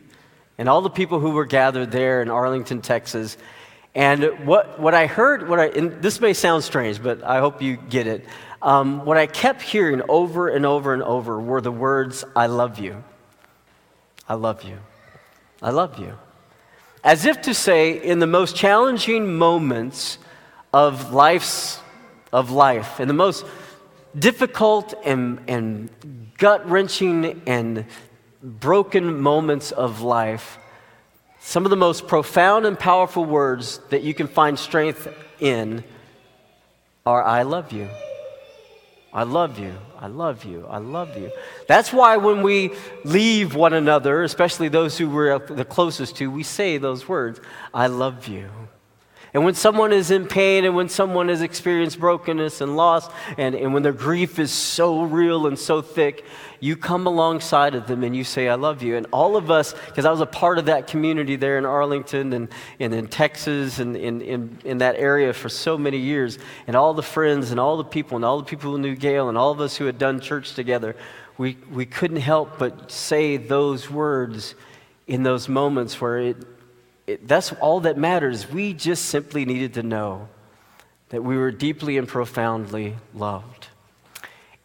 and 0.56 0.71
all 0.71 0.80
the 0.80 0.90
people 0.90 1.21
who 1.21 1.32
were 1.32 1.44
gathered 1.44 1.90
there 1.90 2.23
in 2.23 2.30
Arlington, 2.30 2.80
Texas. 2.80 3.37
And 3.94 4.46
what, 4.46 4.80
what 4.80 4.94
I 4.94 5.06
heard, 5.06 5.49
what 5.49 5.61
I, 5.61 5.68
this 5.68 6.20
may 6.20 6.32
sound 6.32 6.64
strange, 6.64 7.02
but 7.02 7.22
I 7.22 7.40
hope 7.40 7.61
you 7.61 7.76
get 7.76 8.06
it. 8.06 8.25
Um, 8.62 9.04
what 9.04 9.18
I 9.18 9.26
kept 9.26 9.61
hearing 9.61 10.02
over 10.08 10.49
and 10.49 10.64
over 10.64 10.94
and 10.94 11.02
over 11.02 11.38
were 11.38 11.61
the 11.61 11.72
words, 11.72 12.25
I 12.34 12.46
love 12.46 12.78
you. 12.78 13.02
I 14.28 14.34
love 14.34 14.62
you. 14.62 14.78
I 15.61 15.70
love 15.70 15.99
you. 15.99 16.16
As 17.04 17.26
if 17.26 17.42
to 17.42 17.54
say, 17.54 17.92
in 17.92 18.18
the 18.18 18.26
most 18.26 18.56
challenging 18.56 19.37
moments 19.37 20.18
of 20.72 21.12
life's 21.12 21.80
of 22.32 22.50
life, 22.50 22.99
in 22.99 23.08
the 23.08 23.14
most 23.14 23.44
difficult 24.18 24.94
and, 25.04 25.40
and 25.49 25.90
gut 26.38 26.68
wrenching 26.68 27.42
and 27.46 27.84
broken 28.42 29.20
moments 29.20 29.70
of 29.70 30.00
life, 30.00 30.58
some 31.44 31.66
of 31.66 31.70
the 31.70 31.76
most 31.76 32.06
profound 32.06 32.66
and 32.66 32.78
powerful 32.78 33.25
words 33.25 33.78
that 33.90 34.02
you 34.02 34.14
can 34.14 34.28
find 34.28 34.58
strength 34.58 35.08
in 35.40 35.82
are 37.04 37.22
I 37.22 37.42
love 37.42 37.72
you. 37.72 37.88
I 39.12 39.25
love 39.25 39.58
you. 39.58 39.75
I 39.99 40.06
love 40.06 40.44
you. 40.44 40.66
I 40.70 40.78
love 40.78 41.18
you. 41.18 41.30
That's 41.66 41.92
why 41.92 42.16
when 42.16 42.42
we 42.42 42.72
leave 43.04 43.54
one 43.54 43.75
another, 43.75 44.22
especially 44.22 44.68
those 44.68 44.96
who 44.96 45.11
we're 45.11 45.38
the 45.38 45.64
closest 45.64 46.16
to, 46.16 46.30
we 46.30 46.44
say 46.44 46.78
those 46.78 47.08
words 47.08 47.40
I 47.75 47.88
love 47.88 48.28
you. 48.28 48.49
And 49.34 49.44
when 49.44 49.54
someone 49.54 49.94
is 49.94 50.10
in 50.10 50.26
pain 50.26 50.66
and 50.66 50.76
when 50.76 50.90
someone 50.90 51.30
has 51.30 51.40
experienced 51.40 51.98
brokenness 51.98 52.60
and 52.60 52.76
loss 52.76 53.08
and, 53.38 53.54
and 53.54 53.72
when 53.72 53.82
their 53.82 53.92
grief 53.92 54.38
is 54.38 54.52
so 54.52 55.04
real 55.04 55.46
and 55.46 55.58
so 55.58 55.80
thick, 55.80 56.26
you 56.60 56.76
come 56.76 57.06
alongside 57.06 57.74
of 57.74 57.86
them 57.86 58.04
and 58.04 58.14
you 58.14 58.24
say, 58.24 58.46
I 58.48 58.56
love 58.56 58.82
you. 58.82 58.94
And 58.94 59.06
all 59.10 59.36
of 59.36 59.50
us, 59.50 59.74
because 59.86 60.04
I 60.04 60.10
was 60.10 60.20
a 60.20 60.26
part 60.26 60.58
of 60.58 60.66
that 60.66 60.86
community 60.86 61.36
there 61.36 61.56
in 61.56 61.64
Arlington 61.64 62.34
and, 62.34 62.48
and 62.78 62.92
in 62.92 63.08
Texas 63.08 63.78
and 63.78 63.96
in, 63.96 64.20
in, 64.20 64.58
in 64.64 64.78
that 64.78 64.96
area 64.96 65.32
for 65.32 65.48
so 65.48 65.78
many 65.78 65.96
years, 65.96 66.38
and 66.66 66.76
all 66.76 66.92
the 66.92 67.02
friends 67.02 67.52
and 67.52 67.58
all 67.58 67.78
the 67.78 67.84
people 67.84 68.16
and 68.16 68.26
all 68.26 68.38
the 68.38 68.44
people 68.44 68.72
who 68.72 68.78
knew 68.78 68.94
Gail 68.94 69.30
and 69.30 69.38
all 69.38 69.50
of 69.50 69.62
us 69.62 69.76
who 69.76 69.86
had 69.86 69.96
done 69.96 70.20
church 70.20 70.54
together, 70.54 70.94
we, 71.38 71.56
we 71.70 71.86
couldn't 71.86 72.18
help 72.18 72.58
but 72.58 72.92
say 72.92 73.38
those 73.38 73.90
words 73.90 74.54
in 75.06 75.22
those 75.22 75.48
moments 75.48 76.00
where 76.02 76.18
it, 76.18 76.36
it, 77.06 77.26
that's 77.26 77.52
all 77.54 77.80
that 77.80 77.97
matters. 77.97 78.50
We 78.50 78.75
just 78.75 79.06
simply 79.06 79.44
needed 79.44 79.75
to 79.75 79.82
know 79.82 80.28
that 81.09 81.23
we 81.23 81.37
were 81.37 81.50
deeply 81.50 81.99
and 81.99 82.09
profoundly 82.09 82.97
loved. 83.14 83.68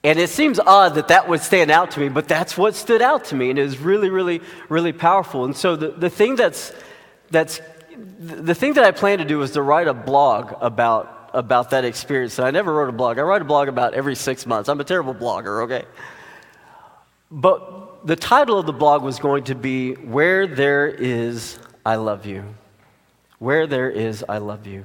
And 0.04 0.20
it 0.20 0.30
seems 0.30 0.60
odd 0.60 0.96
that 0.96 1.10
that 1.10 1.28
would 1.28 1.42
stand 1.42 1.72
out 1.72 1.92
to 1.92 2.00
me, 2.00 2.08
but 2.08 2.28
that's 2.28 2.58
what 2.58 2.76
stood 2.76 3.02
out 3.02 3.26
to 3.26 3.36
me. 3.36 3.50
And 3.50 3.60
it 3.60 3.64
was 3.64 3.78
really, 3.78 4.10
really, 4.10 4.42
really 4.70 4.94
powerful. 4.94 5.44
And 5.44 5.56
so 5.56 5.76
the, 5.76 5.90
the 5.90 6.10
thing 6.10 6.36
that's, 6.36 6.72
that's, 7.30 7.60
the 8.20 8.56
thing 8.56 8.74
that 8.74 8.86
I 8.86 8.92
plan 8.92 9.18
to 9.18 9.26
do 9.26 9.42
is 9.42 9.52
to 9.52 9.62
write 9.62 9.88
a 9.88 9.94
blog 9.94 10.54
about, 10.62 11.32
about 11.34 11.72
that 11.72 11.84
experience. 11.84 12.38
And 12.38 12.48
I 12.48 12.52
never 12.52 12.74
wrote 12.74 12.90
a 12.90 12.94
blog. 12.94 13.18
I 13.20 13.24
write 13.24 13.42
a 13.42 13.46
blog 13.46 13.68
about 13.68 13.96
every 13.96 14.16
six 14.16 14.46
months. 14.46 14.70
I'm 14.70 14.80
a 14.80 14.86
terrible 14.86 15.16
blogger, 15.16 15.64
okay? 15.64 15.86
But 17.30 18.06
the 18.08 18.16
title 18.16 18.58
of 18.58 18.68
the 18.68 18.74
blog 18.74 19.04
was 19.04 19.20
going 19.20 19.46
to 19.46 19.56
be 19.56 19.96
Where 19.96 20.48
There 20.48 20.88
Is 20.88 21.60
I 21.88 21.96
love 21.96 22.26
you. 22.26 22.44
Where 23.40 23.66
there 23.66 23.90
is, 23.90 24.26
I 24.28 24.40
love 24.40 24.68
you. 24.68 24.84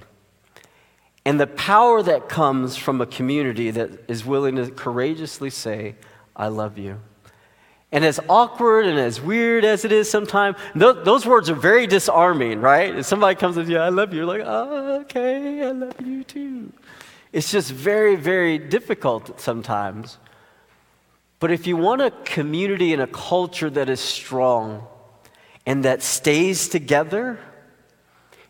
And 1.24 1.40
the 1.40 1.48
power 1.48 2.00
that 2.00 2.28
comes 2.28 2.76
from 2.76 3.00
a 3.00 3.06
community 3.06 3.72
that 3.72 4.04
is 4.06 4.24
willing 4.24 4.54
to 4.54 4.70
courageously 4.70 5.50
say, 5.50 5.96
I 6.36 6.46
love 6.46 6.78
you. 6.78 7.00
And 7.90 8.04
as 8.04 8.20
awkward 8.28 8.86
and 8.86 9.00
as 9.00 9.20
weird 9.20 9.64
as 9.64 9.84
it 9.84 9.90
is 9.90 10.08
sometimes, 10.08 10.56
th- 10.78 10.98
those 11.02 11.26
words 11.26 11.50
are 11.50 11.56
very 11.56 11.88
disarming, 11.88 12.60
right? 12.60 12.96
If 12.96 13.06
somebody 13.06 13.34
comes 13.34 13.56
with 13.56 13.68
you, 13.68 13.78
I 13.78 13.88
love 13.88 14.12
you, 14.12 14.18
you're 14.18 14.26
like, 14.26 14.42
oh, 14.44 15.00
okay, 15.00 15.60
I 15.60 15.72
love 15.72 16.00
you 16.06 16.22
too. 16.22 16.72
It's 17.32 17.50
just 17.50 17.72
very, 17.72 18.14
very 18.14 18.58
difficult 18.58 19.40
sometimes. 19.40 20.18
But 21.40 21.50
if 21.50 21.66
you 21.66 21.76
want 21.76 22.00
a 22.00 22.12
community 22.24 22.92
and 22.92 23.02
a 23.02 23.08
culture 23.08 23.70
that 23.70 23.88
is 23.88 23.98
strong, 23.98 24.86
and 25.66 25.84
that 25.84 26.02
stays 26.02 26.68
together. 26.68 27.38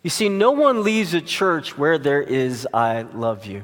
You 0.02 0.11
see, 0.11 0.28
no 0.28 0.50
one 0.50 0.83
leaves 0.83 1.14
a 1.14 1.21
church 1.21 1.76
where 1.78 1.99
there 1.99 2.23
is, 2.23 2.66
I 2.73 3.02
love 3.02 3.47
you. 3.47 3.62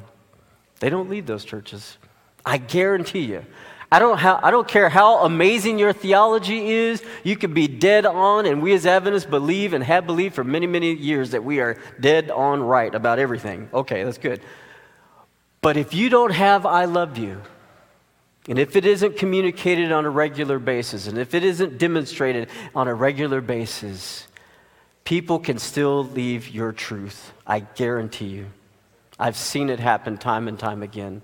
They 0.81 0.91
don't 0.91 1.11
leave 1.11 1.27
those 1.27 1.45
churches. 1.45 1.99
I 2.47 2.59
guarantee 2.59 3.25
you. 3.25 3.45
I 3.91 3.99
don't, 3.99 4.19
ha- 4.19 4.41
I 4.43 4.51
don't 4.51 4.69
care 4.69 4.91
how 4.91 5.25
amazing 5.25 5.79
your 5.79 5.95
theology 5.95 6.71
is, 6.71 7.03
you 7.25 7.37
could 7.37 7.55
be 7.55 7.67
dead 7.67 8.05
on, 8.05 8.45
and 8.45 8.63
we 8.63 8.75
as 8.75 8.85
Adventists 8.85 9.25
believe 9.25 9.73
and 9.73 9.83
have 9.83 10.07
believed 10.07 10.35
for 10.35 10.45
many, 10.45 10.67
many 10.67 10.93
years 10.93 11.31
that 11.31 11.43
we 11.43 11.61
are 11.61 11.79
dead 11.99 12.31
on 12.31 12.63
right 12.63 12.95
about 12.95 13.19
everything. 13.19 13.69
Okay, 13.73 14.05
that's 14.05 14.19
good. 14.19 14.43
But 15.63 15.79
if 15.79 15.95
you 15.95 16.11
don't 16.11 16.33
have 16.33 16.67
I 16.67 16.85
love 16.85 17.17
you, 17.17 17.41
and 18.49 18.59
if 18.59 18.77
it 18.77 18.87
isn't 18.87 19.17
communicated 19.17 19.93
on 19.93 20.07
a 20.07 20.11
regular 20.11 20.59
basis, 20.59 21.07
and 21.07 21.19
if 21.19 21.35
it 21.35 21.45
isn't 21.45 21.77
demonstrated 21.77 22.49
on 22.75 22.89
a 22.89 22.95
regular 22.95 23.43
basis, 23.43 24.27
people 25.05 25.39
can 25.39 25.59
still 25.59 26.05
leave 26.05 26.49
your 26.49 26.73
truth. 26.73 27.33
I 27.47 27.61
guarantee 27.61 28.27
you. 28.27 28.47
I've 29.19 29.37
seen 29.37 29.69
it 29.69 29.81
happen 29.81 30.17
time 30.17 30.49
and 30.49 30.59
time 30.59 30.83
again. 30.83 31.21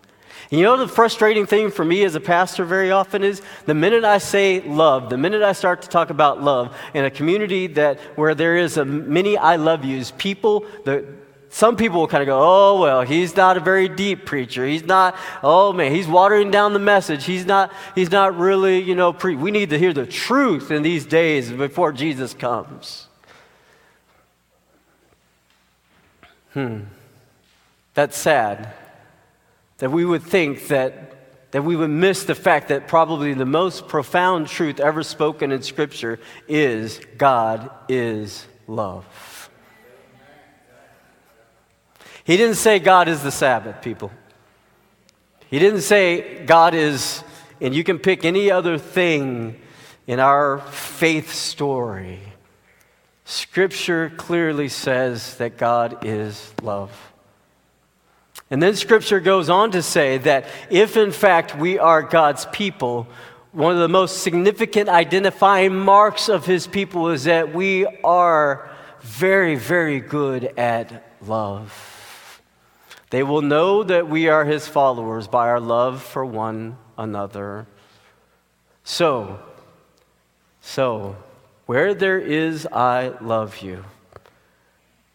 And 0.50 0.61
you 0.61 0.64
know 0.64 0.76
the 0.76 0.88
frustrating 0.88 1.47
thing 1.47 1.71
for 1.71 1.85
me 1.85 2.04
as 2.04 2.14
a 2.14 2.21
pastor 2.21 2.64
very 2.64 2.90
often 2.90 3.23
is 3.23 3.40
the 3.66 3.75
minute 3.75 4.04
I 4.04 4.19
say 4.19 4.61
love, 4.61 5.09
the 5.09 5.16
minute 5.16 5.43
I 5.43 5.52
start 5.52 5.83
to 5.83 5.88
talk 5.88 6.11
about 6.11 6.43
love 6.43 6.76
in 6.93 7.04
a 7.04 7.11
community 7.11 7.69
that 7.69 8.00
where 8.16 8.35
there 8.35 8.57
is 8.57 8.76
a 8.76 8.85
many 8.85 9.38
I 9.38 9.57
love 9.57 9.85
yous, 9.85 10.12
people, 10.19 10.66
the, 10.85 11.07
some 11.54 11.76
people 11.76 12.00
will 12.00 12.08
kind 12.08 12.20
of 12.20 12.26
go, 12.26 12.40
oh, 12.42 12.80
well, 12.80 13.02
he's 13.02 13.37
not 13.37 13.56
a 13.56 13.61
very 13.61 13.88
deep 13.88 14.26
preacher. 14.26 14.66
He's 14.66 14.82
not, 14.82 15.14
oh 15.40 15.73
man, 15.73 15.92
he's 15.92 16.08
watering 16.08 16.50
down 16.50 16.73
the 16.73 16.80
message. 16.80 17.25
He's 17.26 17.46
not, 17.46 17.73
he's 17.94 18.11
not 18.11 18.37
really, 18.37 18.82
you 18.82 18.96
know, 18.96 19.12
pre- 19.12 19.37
we 19.37 19.52
need 19.52 19.70
to 19.70 19.78
hear 19.78 19.92
the 19.92 20.04
truth 20.04 20.73
in 20.73 20.82
these 20.82 21.06
days 21.06 21.52
before 21.52 21.92
Jesus 21.92 22.34
comes. 22.34 23.06
Hmm. 26.54 26.80
That's 27.94 28.16
sad 28.16 28.75
that 29.78 29.92
we 29.92 30.04
would 30.04 30.25
think 30.25 30.66
that, 30.66 31.52
that 31.52 31.62
we 31.62 31.76
would 31.76 31.87
miss 31.90 32.25
the 32.25 32.34
fact 32.34 32.66
that 32.70 32.88
probably 32.88 33.32
the 33.32 33.46
most 33.46 33.87
profound 33.87 34.49
truth 34.49 34.80
ever 34.80 35.04
spoken 35.04 35.52
in 35.52 35.62
Scripture 35.62 36.18
is 36.49 37.00
God 37.16 37.70
is 37.88 38.44
love. 38.66 39.06
He 42.25 42.37
didn't 42.38 42.57
say 42.57 42.78
God 42.78 43.09
is 43.09 43.23
the 43.23 43.31
Sabbath, 43.31 43.83
people. 43.83 44.11
He 45.50 45.59
didn't 45.59 45.83
say 45.83 46.45
God 46.47 46.75
is, 46.75 47.23
and 47.61 47.75
you 47.75 47.85
can 47.85 47.99
pick 47.99 48.25
any 48.25 48.50
other 48.50 48.78
thing 48.78 49.61
in 50.07 50.19
our 50.19 50.59
faith 50.59 51.33
story. 51.33 52.21
Scripture 53.26 54.11
clearly 54.16 54.69
says 54.69 55.37
that 55.37 55.57
God 55.57 56.04
is 56.04 56.52
love. 56.62 57.12
And 58.50 58.62
then 58.62 58.75
Scripture 58.75 59.21
goes 59.21 59.49
on 59.49 59.71
to 59.73 59.83
say 59.83 60.19
that 60.19 60.47
if 60.71 60.97
in 60.97 61.12
fact 61.12 61.57
we 61.57 61.78
are 61.78 62.02
God's 62.02 62.47
people, 62.47 63.07
one 63.52 63.73
of 63.73 63.81
the 63.81 63.88
most 63.88 64.23
significant 64.23 64.88
identifying 64.88 65.75
marks 65.75 66.28
of 66.28 66.45
His 66.45 66.66
people 66.66 67.11
is 67.11 67.25
that 67.25 67.54
we 67.54 67.87
are 68.02 68.71
very, 69.00 69.54
very 69.54 70.00
good 70.00 70.45
at 70.59 71.04
love. 71.23 71.95
They 73.11 73.23
will 73.23 73.42
know 73.42 73.82
that 73.82 74.08
we 74.08 74.28
are 74.28 74.44
his 74.44 74.66
followers 74.66 75.28
by 75.28 75.49
our 75.49 75.61
love 75.61 76.02
for 76.02 76.25
one 76.25 76.78
another. 76.99 77.66
So, 78.82 79.38
so, 80.61 81.16
where 81.66 81.94
there 81.94 82.18
is, 82.18 82.66
I 82.66 83.12
love 83.20 83.58
you. 83.58 83.84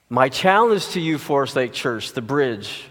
My 0.09 0.29
challenge 0.29 0.89
to 0.89 0.99
you, 0.99 1.17
Forest 1.17 1.55
Lake 1.55 1.73
Church, 1.73 2.13
the 2.13 2.21
bridge, 2.21 2.85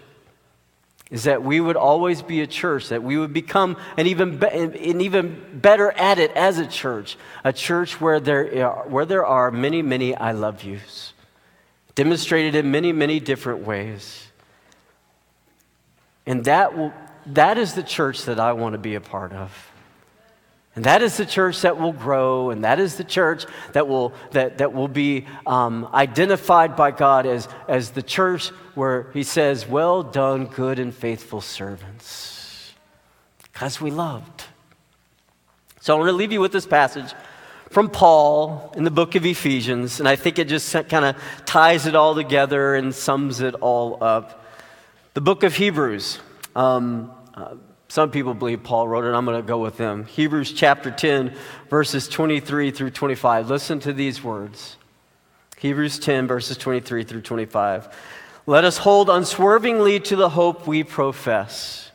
is 1.11 1.25
that 1.25 1.43
we 1.43 1.59
would 1.61 1.77
always 1.77 2.23
be 2.23 2.43
a 2.43 2.47
church, 2.47 2.91
that 2.91 3.03
we 3.03 3.17
would 3.17 3.33
become 3.33 3.77
an 3.97 4.07
even, 4.07 4.39
be, 4.39 4.47
an 4.47 5.01
even 5.01 5.43
better 5.55 5.91
at 5.93 6.19
it 6.19 6.31
as 6.33 6.59
a 6.59 6.67
church, 6.67 7.17
a 7.45 7.53
church 7.53 8.01
where 8.01 8.21
there, 8.21 8.67
are, 8.67 8.89
where 8.89 9.07
there 9.07 9.25
are 9.25 9.51
many, 9.51 9.83
many 9.83 10.15
I 10.15 10.33
love 10.33 10.63
yous, 10.63 11.15
demonstrated 11.95 12.55
in 12.55 12.71
many, 12.71 12.93
many 12.93 13.21
different 13.21 13.67
ways. 13.67 14.28
And 16.29 16.45
that, 16.45 16.77
will, 16.77 16.93
that 17.27 17.57
is 17.57 17.73
the 17.73 17.83
church 17.83 18.27
that 18.27 18.39
I 18.39 18.53
want 18.53 18.75
to 18.75 18.79
be 18.79 18.95
a 18.95 19.01
part 19.01 19.33
of. 19.33 19.51
And 20.77 20.85
that 20.85 21.01
is 21.01 21.17
the 21.17 21.25
church 21.25 21.63
that 21.63 21.81
will 21.81 21.95
grow, 21.95 22.51
and 22.51 22.65
that 22.65 22.79
is 22.79 22.97
the 22.97 23.03
church 23.03 23.47
that 23.73 23.89
will, 23.89 24.13
that, 24.33 24.59
that 24.59 24.75
will 24.75 24.89
be 24.89 25.27
um, 25.47 25.89
identified 25.93 26.77
by 26.77 26.91
God 26.91 27.25
as, 27.25 27.49
as 27.67 27.93
the 27.93 28.03
church 28.03 28.51
where 28.75 29.11
He 29.15 29.23
says, 29.23 29.67
Well 29.67 30.03
done, 30.03 30.45
good 30.45 30.79
and 30.79 30.95
faithful 30.95 31.41
servants. 31.41 32.75
Because 33.43 33.81
we 33.81 33.91
loved. 33.91 34.45
So 35.81 35.95
I 35.95 35.99
want 35.99 36.11
to 36.11 36.13
leave 36.13 36.31
you 36.31 36.41
with 36.41 36.53
this 36.53 36.67
passage 36.67 37.13
from 37.71 37.89
Paul 37.89 38.75
in 38.77 38.85
the 38.85 38.91
book 38.91 39.15
of 39.15 39.25
Ephesians, 39.25 39.99
and 39.99 40.09
I 40.09 40.15
think 40.15 40.39
it 40.39 40.47
just 40.47 40.71
kind 40.91 41.07
of 41.07 41.17
ties 41.47 41.87
it 41.87 41.97
all 41.97 42.15
together 42.15 42.75
and 42.75 42.95
sums 42.95 43.41
it 43.41 43.55
all 43.55 44.05
up. 44.05 44.45
The 45.19 45.23
book 45.23 45.43
of 45.43 45.57
Hebrews. 45.57 46.21
Um, 46.55 47.11
uh, 47.35 47.57
some 47.89 48.13
people 48.13 48.35
believe 48.35 48.63
Paul 48.63 48.87
wrote 48.87 49.05
it. 49.05 49.13
I'm 49.13 49.25
going 49.25 49.37
to 49.37 49.45
go 49.45 49.59
with 49.59 49.77
them. 49.77 50.05
Hebrews 50.05 50.53
chapter 50.53 50.93
10, 50.93 51.35
verses 51.69 52.07
23 52.07 52.71
through 52.71 52.91
25. 52.91 53.51
Listen 53.51 53.81
to 53.81 53.93
these 53.93 54.23
words. 54.23 54.77
Hebrews 55.57 55.99
10, 55.99 56.29
verses 56.29 56.57
23 56.57 57.03
through 57.03 57.23
25. 57.23 57.89
Let 58.47 58.63
us 58.63 58.79
hold 58.79 59.11
unswervingly 59.11 59.99
to 59.99 60.15
the 60.15 60.29
hope 60.29 60.69
we 60.69 60.85
profess, 60.85 61.91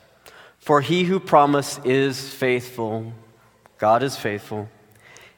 for 0.60 0.82
he 0.82 1.06
who 1.06 1.18
promised 1.18 1.86
is 1.86 2.30
faithful. 2.30 3.14
God 3.78 4.04
is 4.04 4.18
faithful. 4.18 4.68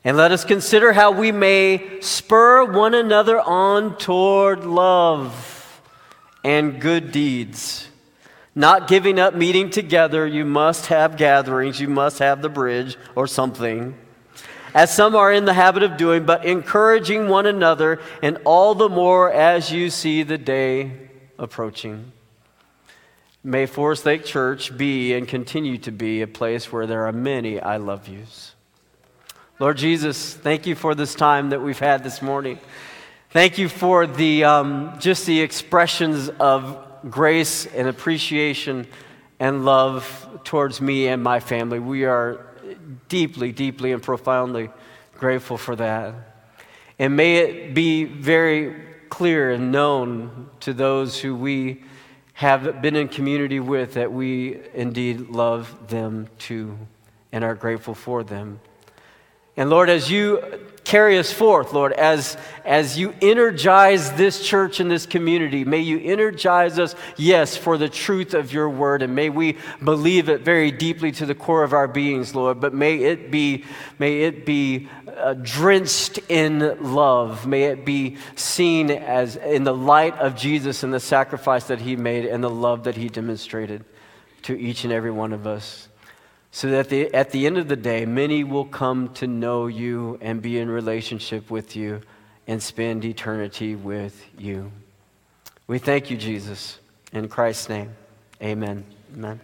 And 0.04 0.18
let 0.18 0.32
us 0.32 0.44
consider 0.44 0.94
how 0.94 1.12
we 1.12 1.32
may 1.32 2.00
spur 2.02 2.66
one 2.66 2.96
another 2.96 3.40
on 3.40 3.96
toward 4.00 4.66
love 4.66 5.55
and 6.46 6.80
good 6.80 7.12
deeds. 7.12 7.88
Not 8.54 8.88
giving 8.88 9.20
up 9.20 9.34
meeting 9.34 9.72
together, 9.72 10.28
you 10.28 10.46
must 10.46 10.86
have 10.86 11.18
gatherings, 11.18 11.82
you 11.82 11.88
must 11.88 12.20
have 12.20 12.44
the 12.44 12.50
bridge 12.50 12.98
or 13.16 13.26
something, 13.26 13.96
as 14.74 14.96
some 14.96 15.16
are 15.16 15.34
in 15.34 15.46
the 15.46 15.54
habit 15.54 15.82
of 15.82 15.98
doing, 15.98 16.24
but 16.24 16.46
encouraging 16.46 17.28
one 17.30 17.48
another, 17.48 18.00
and 18.22 18.38
all 18.46 18.76
the 18.76 18.88
more 18.88 19.32
as 19.32 19.72
you 19.72 19.90
see 19.90 20.22
the 20.22 20.38
day 20.38 20.92
approaching. 21.40 22.12
May 23.44 23.66
Forest 23.66 24.06
Lake 24.06 24.24
Church 24.24 24.76
be 24.78 25.14
and 25.14 25.28
continue 25.28 25.80
to 25.80 25.92
be 25.92 26.22
a 26.22 26.28
place 26.28 26.72
where 26.72 26.86
there 26.86 27.08
are 27.08 27.12
many 27.12 27.60
I 27.60 27.78
love 27.78 28.08
yous. 28.08 28.54
Lord 29.60 29.78
Jesus, 29.78 30.34
thank 30.34 30.68
you 30.68 30.76
for 30.76 30.94
this 30.94 31.16
time 31.16 31.50
that 31.50 31.62
we've 31.62 31.80
had 31.80 32.04
this 32.04 32.22
morning. 32.22 32.60
Thank 33.36 33.58
you 33.58 33.68
for 33.68 34.08
the, 34.08 34.46
um, 34.46 34.96
just 34.98 35.26
the 35.26 35.42
expressions 35.42 36.30
of 36.30 36.78
grace 37.10 37.66
and 37.66 37.86
appreciation 37.90 38.88
and 39.42 39.66
love 39.66 40.40
towards 40.46 40.80
me 40.80 41.10
and 41.10 41.22
my 41.22 41.42
family. 41.42 41.80
We 41.80 42.06
are 42.06 42.46
deeply, 43.10 43.52
deeply, 43.52 43.92
and 43.92 44.02
profoundly 44.02 44.70
grateful 45.16 45.58
for 45.58 45.76
that. 45.76 46.16
And 46.98 47.18
may 47.18 47.36
it 47.36 47.74
be 47.74 48.06
very 48.06 48.74
clear 49.10 49.52
and 49.52 49.70
known 49.70 50.50
to 50.62 50.72
those 50.72 51.20
who 51.20 51.36
we 51.36 51.84
have 52.36 52.82
been 52.82 52.96
in 52.96 53.10
community 53.10 53.60
with 53.60 53.96
that 53.96 54.14
we 54.14 54.62
indeed 54.74 55.28
love 55.28 55.90
them 55.90 56.30
too 56.40 56.78
and 57.34 57.44
are 57.44 57.56
grateful 57.56 57.96
for 57.96 58.24
them. 58.24 58.62
And 59.58 59.70
Lord, 59.70 59.90
as 59.90 60.10
you 60.10 60.42
carry 60.86 61.18
us 61.18 61.34
forth, 61.34 61.74
Lord, 61.74 61.92
as, 61.94 62.38
as 62.64 62.98
you 62.98 63.14
energize 63.22 64.12
this 64.14 64.46
church 64.46 64.80
and 64.80 64.90
this 64.90 65.06
community, 65.06 65.66
may 65.66 65.80
you 65.80 66.00
energize 66.00 66.80
us, 66.80 66.96
yes, 67.18 67.58
for 67.58 67.78
the 67.78 67.90
truth 67.90 68.34
of 68.34 68.54
your 68.54 68.70
word, 68.70 69.02
and 69.02 69.16
may 69.16 69.30
we 69.30 69.58
believe 69.84 70.30
it 70.30 70.42
very 70.42 70.72
deeply 70.72 71.12
to 71.14 71.26
the 71.26 71.36
core 71.36 71.64
of 71.64 71.74
our 71.74 71.88
beings, 71.88 72.36
Lord. 72.36 72.62
But 72.62 72.74
may 72.74 72.98
it 73.00 73.32
be, 73.32 73.66
may 74.00 74.22
it 74.22 74.46
be 74.46 74.88
uh, 75.08 75.34
drenched 75.34 76.20
in 76.30 76.94
love. 76.94 77.48
May 77.48 77.64
it 77.64 77.84
be 77.84 78.18
seen 78.36 78.92
as 78.92 79.36
in 79.36 79.64
the 79.64 79.74
light 79.74 80.18
of 80.20 80.36
Jesus 80.36 80.84
and 80.84 80.94
the 80.94 81.00
sacrifice 81.00 81.66
that 81.66 81.82
he 81.82 81.96
made 81.96 82.26
and 82.26 82.44
the 82.44 82.50
love 82.50 82.84
that 82.84 82.96
he 82.96 83.10
demonstrated 83.10 83.84
to 84.44 84.58
each 84.58 84.84
and 84.84 84.94
every 84.94 85.12
one 85.12 85.34
of 85.34 85.48
us 85.48 85.90
so 86.56 86.70
that 86.70 86.88
the, 86.88 87.14
at 87.14 87.32
the 87.32 87.46
end 87.48 87.58
of 87.58 87.68
the 87.68 87.76
day, 87.76 88.06
many 88.06 88.46
will 88.46 88.64
come 88.64 89.14
to 89.16 89.28
know 89.28 89.68
you 89.68 90.18
and 90.22 90.42
be 90.42 90.58
in 90.58 90.70
relationship 90.70 91.52
with 91.52 91.76
you 91.76 92.00
and 92.48 92.64
spend 92.64 93.04
eternity 93.04 93.76
with 93.76 94.26
you. 94.38 94.72
We 95.68 95.80
thank 95.80 96.10
you, 96.10 96.16
Jesus. 96.16 96.80
In 97.12 97.28
Christ's 97.28 97.68
name, 97.68 97.94
amen. 98.42 98.86
Amen. 99.14 99.42